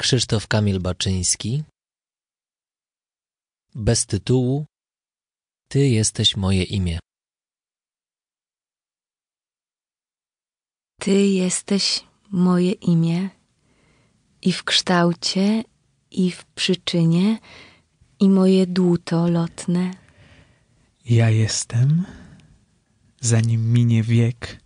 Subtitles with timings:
[0.00, 1.64] Krzysztof Kamil Baczyński
[3.74, 4.66] Bez tytułu
[5.68, 6.98] Ty jesteś moje imię
[11.00, 13.30] Ty jesteś moje imię
[14.42, 15.64] i w kształcie,
[16.10, 17.38] i w przyczynie,
[18.20, 19.90] i moje dłuto lotne.
[21.04, 22.04] Ja jestem,
[23.20, 24.60] zanim minie wiek,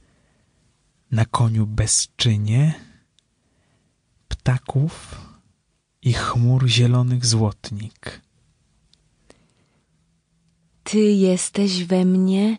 [1.11, 2.92] na koniu bezczynie,
[4.43, 5.21] ptaków
[6.03, 8.21] i chmur zielonych złotnik.
[10.85, 12.59] Ty jesteś we mnie,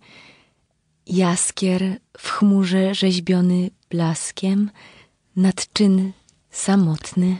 [1.07, 4.71] jaskier w chmurze rzeźbiony blaskiem,
[5.35, 6.11] nadczyn
[6.49, 7.37] samotny.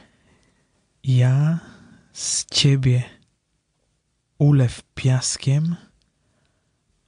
[1.04, 1.60] Ja
[2.14, 3.04] z ciebie
[4.38, 5.76] ulew piaskiem,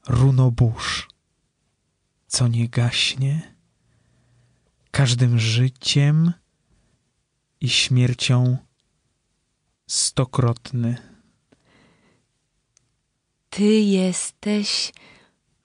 [0.07, 1.07] runobórz,
[2.27, 3.55] co nie gaśnie,
[4.91, 6.34] każdym życiem
[7.65, 8.57] i śmiercią
[9.87, 10.97] stokrotny.
[13.49, 14.93] Ty jesteś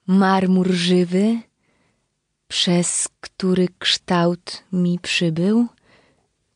[0.07, 1.39] marmur żywy,
[2.47, 5.67] przez który kształt mi przybył,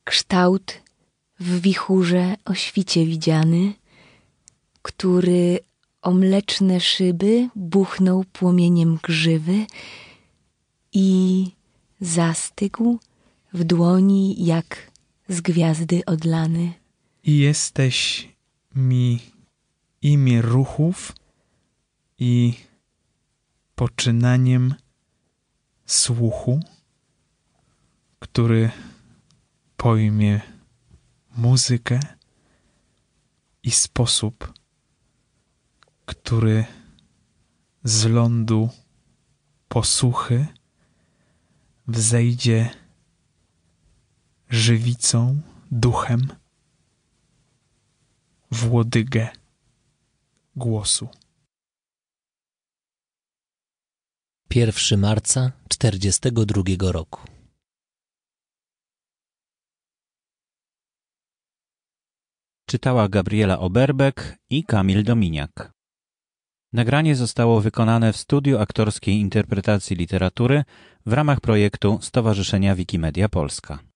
[0.03, 0.81] kształt
[1.39, 3.73] w wichurze o świcie widziany,
[4.81, 5.59] który
[6.01, 9.65] o mleczne szyby buchnął płomieniem grzywy
[10.93, 11.47] i
[12.01, 12.99] zastygł
[13.53, 14.94] w dłoni jak
[15.27, 16.73] z gwiazdy odlany.
[17.23, 18.29] I jesteś
[18.75, 19.19] mi
[20.01, 21.15] imię ruchów
[22.19, 22.53] i
[23.75, 24.75] poczynaniem
[25.85, 26.59] słuchu,
[28.19, 28.71] który
[29.77, 30.41] pojmie
[31.37, 31.99] muzykę
[33.63, 34.53] i sposób,
[36.05, 36.65] który
[37.83, 38.69] z lądu
[39.67, 40.47] posłuchy
[41.87, 42.84] wzejdzie
[44.55, 46.27] żywicą, duchem
[48.51, 49.29] w łodygę
[50.55, 51.07] głosu.
[54.55, 57.21] 1 marca 42 roku
[62.69, 65.71] Czytała Gabriela Oberbek i Kamil Dominiak.
[66.73, 70.63] Nagranie zostało wykonane w studiu aktorskiej interpretacji literatury
[71.05, 73.94] w ramach projektu Stowarzyszenia Wikimedia Polska.